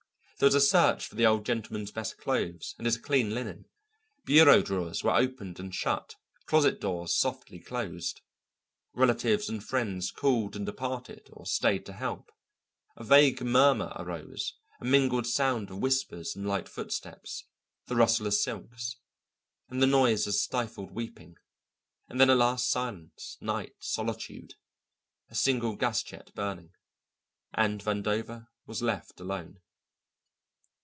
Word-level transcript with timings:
There 0.41 0.47
was 0.47 0.55
a 0.55 0.59
search 0.59 1.05
for 1.05 1.13
the 1.13 1.25
Old 1.27 1.45
Gentleman's 1.45 1.91
best 1.91 2.17
clothes 2.17 2.73
and 2.79 2.87
his 2.87 2.97
clean 2.97 3.31
linen; 3.35 3.67
bureau 4.25 4.63
drawers 4.63 5.03
were 5.03 5.15
opened 5.15 5.59
and 5.59 5.71
shut, 5.71 6.15
closet 6.47 6.81
doors 6.81 7.13
softly 7.13 7.59
closed. 7.59 8.21
Relatives 8.95 9.49
and 9.49 9.63
friends 9.63 10.09
called 10.09 10.55
and 10.55 10.65
departed 10.65 11.29
or 11.31 11.45
stayed 11.45 11.85
to 11.85 11.93
help. 11.93 12.31
A 12.97 13.03
vague 13.03 13.43
murmur 13.43 13.93
arose, 13.95 14.55
a 14.79 14.83
mingled 14.85 15.27
sound 15.27 15.69
of 15.69 15.77
whispers 15.77 16.35
and 16.35 16.47
light 16.47 16.67
foot 16.67 16.91
steps, 16.91 17.43
the 17.85 17.95
rustle 17.95 18.25
of 18.25 18.33
silks, 18.33 18.95
and 19.69 19.79
the 19.79 19.85
noise 19.85 20.25
of 20.25 20.33
stifled 20.33 20.89
weeping, 20.89 21.37
and 22.09 22.19
then 22.19 22.31
at 22.31 22.37
last 22.37 22.67
silence, 22.67 23.37
night, 23.41 23.75
solitude, 23.77 24.55
a 25.29 25.35
single 25.35 25.75
gas 25.75 26.01
jet 26.01 26.33
burning, 26.33 26.71
and 27.53 27.83
Vandover 27.83 28.47
was 28.65 28.81
left 28.81 29.19
alone. 29.19 29.59